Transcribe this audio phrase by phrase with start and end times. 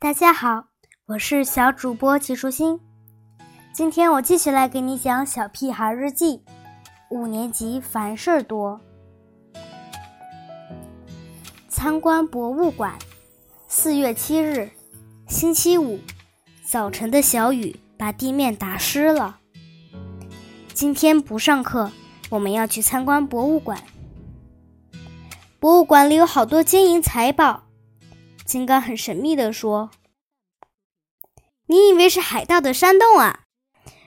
[0.00, 0.66] 大家好，
[1.06, 2.78] 我是小主播齐舒心。
[3.72, 6.38] 今天我继续来给你讲《小屁孩日记》，
[7.10, 8.80] 五年级凡事儿多。
[11.68, 12.96] 参观博物馆。
[13.66, 14.70] 四月七日，
[15.26, 15.98] 星期五，
[16.64, 19.40] 早晨的小雨把地面打湿了。
[20.72, 21.90] 今天不上课，
[22.30, 23.82] 我们要去参观博物馆。
[25.58, 27.64] 博物馆里有好多金银财宝。
[28.48, 29.90] 金刚很神秘地说
[31.68, 33.40] ：“你以为是海盗的山洞啊？”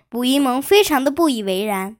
[0.09, 1.97] 卜一萌非常的不以为然。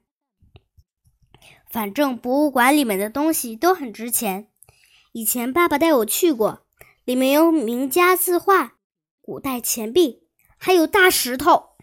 [1.70, 4.48] 反正博物馆里面的东西都很值钱。
[5.12, 6.66] 以前爸爸带我去过，
[7.06, 8.74] 里面有名家字画、
[9.22, 10.24] 古代钱币，
[10.58, 11.76] 还有大石头。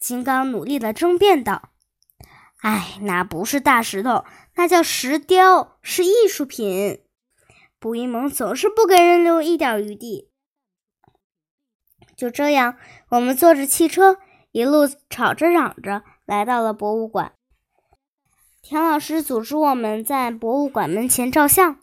[0.00, 1.72] 金刚努力的争辩道
[2.64, 7.03] ：“哎，那不是大石头，那叫石雕，是艺术品。”
[7.84, 10.30] 卜一萌总是不给人留一点余地。
[12.16, 12.78] 就这样，
[13.10, 14.16] 我们坐着汽车，
[14.52, 17.34] 一路吵着嚷着来到了博物馆。
[18.62, 21.78] 田老师组织我们在博物馆门前照相，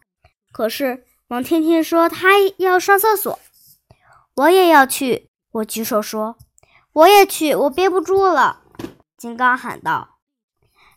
[0.51, 3.37] 可是王天天说他要上厕所。
[4.37, 6.35] 我也要去，我举手说
[6.93, 8.63] ：“我也去，我憋不住了。”
[9.15, 10.17] 金刚喊道。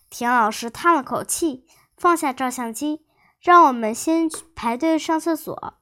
[0.08, 3.03] 田老师叹了口气，放下照相机。
[3.44, 5.74] 让我们先排队上厕所。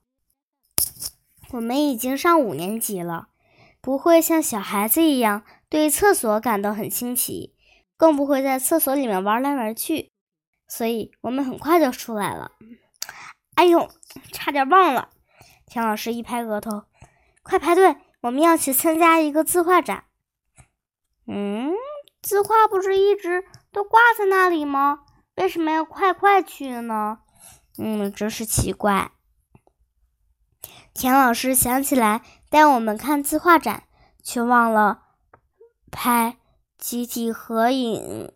[1.53, 3.29] 我们已经上五年级了，
[3.81, 7.55] 不会像小孩子一样对厕所感到很新奇，
[7.97, 10.11] 更不会在厕所里面玩来玩去，
[10.67, 12.51] 所以我们很快就出来了。
[13.55, 13.89] 哎呦，
[14.33, 15.11] 差点忘了！
[15.67, 16.83] 田老师一拍额头
[17.45, 20.07] ：“快排队，我们要去参加一个字画展。”
[21.29, 21.73] 嗯，
[22.23, 25.05] 字画不是一直都挂在那里吗？
[25.37, 27.21] 为什么要快快去呢？
[27.79, 29.13] 嗯，真是奇怪。
[30.95, 32.21] 田老师想起来
[32.51, 33.85] 带我们看字画展，
[34.23, 35.05] 却忘了
[35.91, 36.37] 拍
[36.77, 38.31] 集体合影。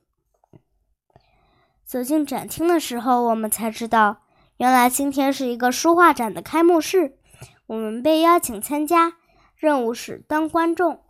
[1.85, 4.23] 走进展厅的时候，我们才知道，
[4.57, 7.19] 原来今天是一个书画展的开幕式。
[7.67, 9.15] 我们被邀请参加，
[9.55, 11.05] 任务是当观众。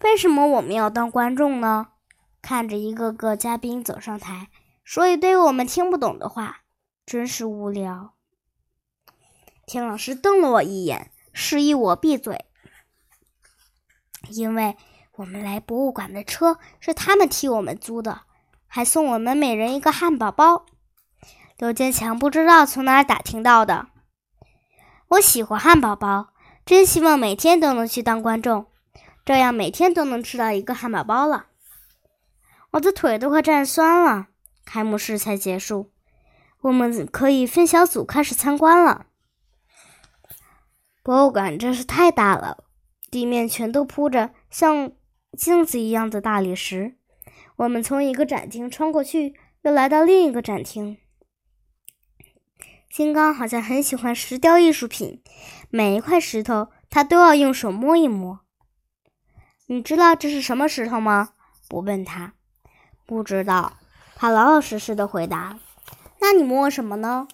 [0.00, 1.88] 为什么我们要当观众呢？
[2.40, 4.48] 看着一个个嘉宾走上台，
[4.84, 6.62] 说一堆我们听不懂的话。
[7.06, 8.14] 真是无聊。
[9.64, 12.44] 田老师瞪了我一眼，示意我闭嘴。
[14.28, 14.76] 因为
[15.12, 18.22] 我们来博物馆的车是他们替我们租的，
[18.66, 20.66] 还送我们每人一个汉堡包。
[21.58, 23.86] 刘坚强不知道从哪儿打听到的。
[25.08, 26.32] 我喜欢汉堡包，
[26.64, 28.66] 真希望每天都能去当观众，
[29.24, 31.46] 这样每天都能吃到一个汉堡包了。
[32.72, 34.26] 我的腿都快站酸了。
[34.64, 35.92] 开幕式才结束。
[36.62, 39.06] 我们可以分小组开始参观了。
[41.02, 42.64] 博物馆真是太大了，
[43.10, 44.90] 地面全都铺着像
[45.36, 46.96] 镜子一样的大理石。
[47.56, 50.98] 我们从一个展厅穿过去，又来到另一个展厅。
[52.90, 55.22] 金刚好像很喜欢石雕艺术品，
[55.70, 58.40] 每一块石头他都要用手摸一摸。
[59.66, 61.34] 你知道这是什么石头吗？
[61.70, 62.34] 我问他。
[63.04, 63.74] 不知道，
[64.16, 65.58] 他老老实实的回答。
[66.20, 67.28] 那你摸什么呢？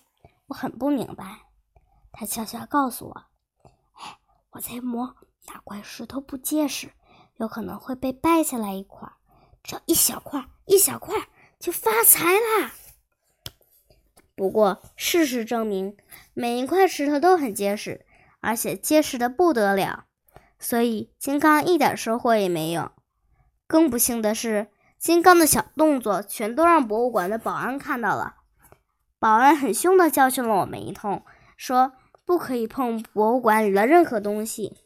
[0.48, 1.40] 我很不明白。
[2.12, 3.24] 他悄悄告诉我
[3.94, 4.18] ：“哎，
[4.50, 5.16] 我在摸
[5.46, 6.92] 哪块石头不结实，
[7.36, 9.10] 有可能会被掰下来一块，
[9.62, 11.14] 只要一小块一小块
[11.58, 12.72] 就发财啦。”
[14.36, 15.96] 不过事实证明，
[16.34, 18.04] 每一块石头都很结实，
[18.40, 20.06] 而且结实的不得了，
[20.58, 22.92] 所以金刚一点收获也没有。
[23.66, 28.36] 更不幸的是，金刚的小动作全都让博物馆的保安看到了。
[29.22, 31.24] 保安很凶地教训了我们一通，
[31.56, 31.92] 说
[32.24, 34.76] 不可以碰博物馆里的任何东西。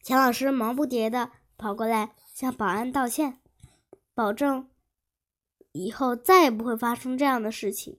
[0.00, 3.40] 钱老师忙不迭地跑过来向保安道歉，
[4.14, 4.70] 保证
[5.72, 7.98] 以后再也不会发生这样的事情。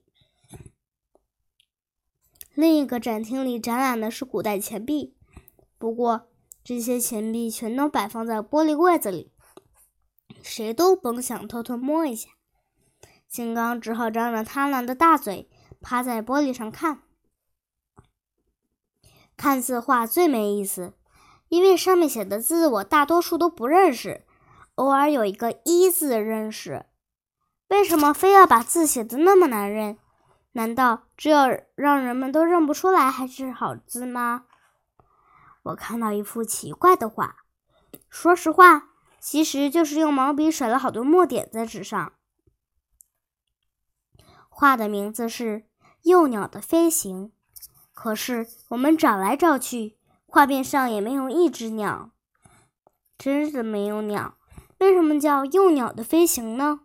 [2.54, 5.14] 另一个展厅里展览的是古代钱币，
[5.76, 6.30] 不过
[6.64, 9.30] 这些钱币全都摆放在玻璃柜子里，
[10.42, 12.30] 谁都甭想偷偷摸一下。
[13.32, 15.48] 金刚只好张着贪婪的大嘴，
[15.80, 16.98] 趴在玻璃上看。
[19.38, 20.92] 看字画最没意思，
[21.48, 24.26] 因为上面写的字我大多数都不认识，
[24.74, 26.84] 偶尔有一个“一”字认识。
[27.68, 29.96] 为什么非要把字写的那么难认？
[30.52, 31.38] 难道只有
[31.74, 34.44] 让人们都认不出来还是好字吗？
[35.62, 37.36] 我看到一幅奇怪的画，
[38.10, 42.12] 说实话，其实就是用毛笔甩了好多墨点在纸上。
[44.62, 45.58] 画的名字是
[46.02, 47.26] 《幼鸟的飞行》，
[47.92, 52.12] 可是我们找来找去，画面上也没有一只鸟。
[53.18, 54.36] 真的没有鸟？
[54.78, 56.78] 为什么叫幼鸟的飞行呢？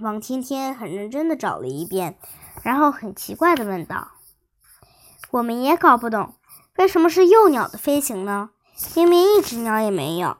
[0.00, 2.18] 王天天很认真的找了一遍，
[2.62, 4.10] 然后很奇怪的问道
[5.32, 6.34] ：“我们也搞不懂，
[6.76, 8.50] 为什么是幼鸟的飞行呢？
[8.94, 10.36] 明明一只鸟也没有。”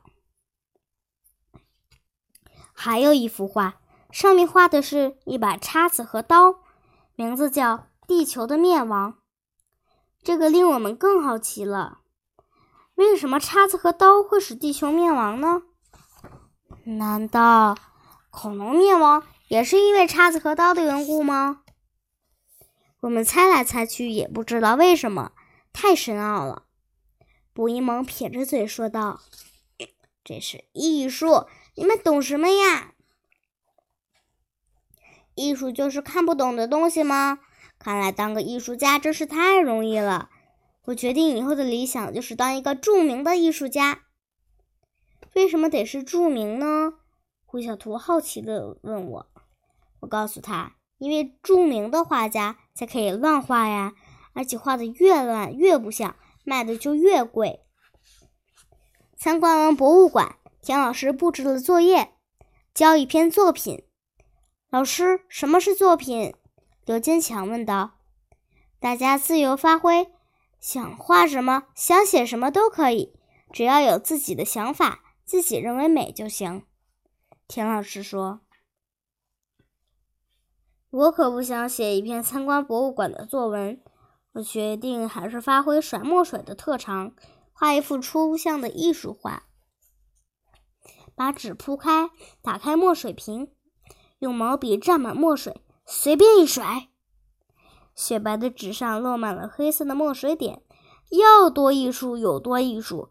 [2.77, 3.81] 还有一幅画，
[4.11, 6.61] 上面画的是一把叉子和刀，
[7.15, 7.77] 名字叫
[8.07, 9.13] 《地球的灭亡》。
[10.23, 12.01] 这个令我们更好奇了。
[12.95, 15.63] 为什么叉子和刀会使地球灭亡呢？
[16.85, 17.77] 难道
[18.31, 21.63] 恐龙灭亡也是因为叉子和刀的缘故吗？
[23.01, 25.33] 我们猜来猜去也不知道为什么，
[25.73, 26.65] 太深奥了。
[27.53, 29.21] 布依蒙撇着嘴说道
[30.25, 31.47] ：“这是艺术，
[31.77, 32.95] 你们懂什么呀？
[35.39, 37.39] 艺术就是看不懂的东西吗？
[37.79, 40.31] 看来当个艺术家真是太容易了。”
[40.87, 44.05] 我决定以后的理想就是当一个著名的艺术家。
[45.35, 46.95] 为什么得是著名呢？
[47.45, 49.27] 胡小图好奇地问我。
[50.01, 53.93] 我告诉他，因为著名的画家才可以乱画呀，
[54.33, 57.61] 而且画的越乱越不像，卖的就越贵。
[59.17, 62.15] 参观完博物馆，田老师布置了作业，
[62.73, 63.85] 交一篇作品。
[64.71, 66.35] 老师，什么是作品？
[66.85, 67.93] 刘坚强问道。
[68.79, 70.13] 大家自由发挥。
[70.61, 73.15] 想画什么，想写什么都可以，
[73.51, 76.67] 只要有自己的想法，自己认为美就行。
[77.47, 78.41] 田老师说
[80.91, 83.83] ：“我可不想写一篇参观博物馆的作文，
[84.33, 87.15] 我决定还是发挥甩墨水的特长，
[87.55, 89.45] 画一幅抽象的艺术画。
[91.15, 92.11] 把纸铺开，
[92.43, 93.51] 打开墨水瓶，
[94.19, 96.89] 用毛笔蘸满墨水，随便一甩。”
[97.95, 100.63] 雪白的纸上落满了黑色的墨水点，
[101.11, 103.11] 要多艺术有多艺术。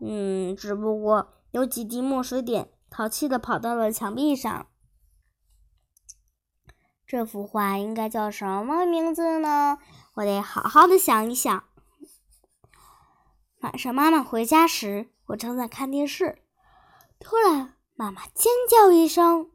[0.00, 4.66] 嗯，只不过有几滴墨水点淘气的跑到了墙壁上。
[7.06, 9.78] 这幅画应该叫什么名字呢？
[10.14, 11.64] 我得好好的想一想。
[13.60, 16.38] 晚上妈妈回家时，我正在看电视，
[17.20, 19.50] 突然妈妈尖叫一声：“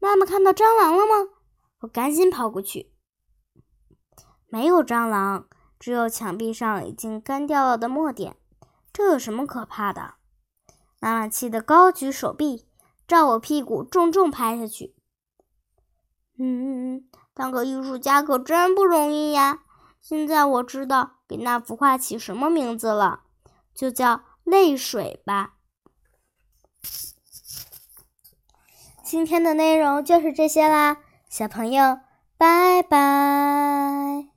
[0.00, 1.30] 妈妈看到蟑螂了吗？”
[1.80, 2.92] 我赶紧跑过去。
[4.48, 5.46] 没有蟑螂，
[5.78, 8.36] 只有墙壁上已经干掉了的墨点。
[8.92, 10.14] 这有什么可怕的？
[10.98, 12.66] 妈妈气得高举手臂，
[13.06, 14.96] 照我屁股重重拍下去。
[16.38, 19.62] 嗯，当个艺术家可真不容易呀！
[20.00, 23.24] 现在我知道给那幅画起什么名字了，
[23.74, 25.54] 就叫泪水吧。
[29.10, 30.98] 今天的内容就是这些啦，
[31.28, 31.98] 小朋友，
[32.38, 34.29] 拜拜。